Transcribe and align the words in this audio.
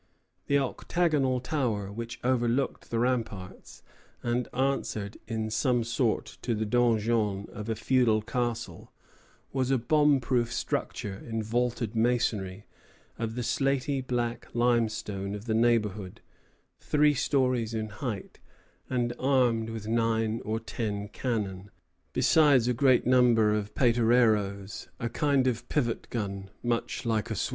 The 0.47 0.57
octagonal 0.57 1.39
tower 1.41 1.91
which 1.91 2.19
overlooked 2.23 2.89
the 2.89 2.97
ramparts, 2.97 3.83
and 4.23 4.47
answered 4.51 5.17
in 5.27 5.51
some 5.51 5.83
sort 5.83 6.39
to 6.41 6.55
the 6.55 6.65
donjon 6.65 7.45
of 7.51 7.69
a 7.69 7.75
feudal 7.75 8.23
castle, 8.23 8.91
was 9.53 9.69
a 9.69 9.77
bomb 9.77 10.19
proof 10.19 10.51
structure 10.51 11.19
in 11.23 11.43
vaulted 11.43 11.95
masonry, 11.95 12.65
of 13.19 13.35
the 13.35 13.43
slaty 13.43 14.01
black 14.01 14.47
limestone 14.55 15.35
of 15.35 15.45
the 15.45 15.53
neighborhood, 15.53 16.21
three 16.79 17.13
stories 17.13 17.75
in 17.75 17.89
height, 17.89 18.39
and 18.89 19.13
armed 19.19 19.69
with 19.69 19.87
nine 19.87 20.41
or 20.43 20.59
ten 20.59 21.09
cannon, 21.09 21.69
besides 22.11 22.67
a 22.67 22.73
great 22.73 23.05
number 23.05 23.53
of 23.53 23.75
patereroes, 23.75 24.87
a 24.99 25.09
kind 25.09 25.45
of 25.45 25.69
pivot 25.69 26.09
gun 26.09 26.49
much 26.63 27.05
like 27.05 27.29
a 27.29 27.35
swivel. 27.35 27.49